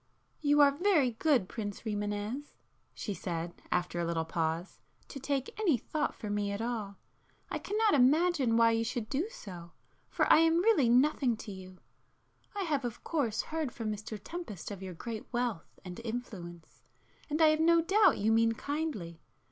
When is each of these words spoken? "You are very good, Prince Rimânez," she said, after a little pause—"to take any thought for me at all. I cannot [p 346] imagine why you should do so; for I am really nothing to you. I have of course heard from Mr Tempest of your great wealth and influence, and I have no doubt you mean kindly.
"You 0.39 0.61
are 0.61 0.71
very 0.71 1.11
good, 1.11 1.47
Prince 1.47 1.81
Rimânez," 1.81 2.55
she 2.95 3.13
said, 3.13 3.53
after 3.71 3.99
a 3.99 4.03
little 4.03 4.25
pause—"to 4.25 5.19
take 5.19 5.53
any 5.59 5.77
thought 5.77 6.15
for 6.15 6.27
me 6.27 6.51
at 6.51 6.59
all. 6.59 6.97
I 7.51 7.59
cannot 7.59 7.91
[p 7.91 7.97
346] 7.97 7.99
imagine 8.39 8.57
why 8.57 8.71
you 8.71 8.83
should 8.83 9.09
do 9.09 9.29
so; 9.29 9.73
for 10.09 10.25
I 10.33 10.39
am 10.39 10.57
really 10.57 10.89
nothing 10.89 11.37
to 11.37 11.51
you. 11.51 11.77
I 12.55 12.63
have 12.63 12.83
of 12.83 13.03
course 13.03 13.43
heard 13.43 13.71
from 13.71 13.91
Mr 13.91 14.19
Tempest 14.19 14.71
of 14.71 14.81
your 14.81 14.95
great 14.95 15.27
wealth 15.31 15.77
and 15.85 16.01
influence, 16.03 16.81
and 17.29 17.39
I 17.39 17.49
have 17.49 17.59
no 17.59 17.79
doubt 17.79 18.17
you 18.17 18.31
mean 18.31 18.53
kindly. 18.53 19.21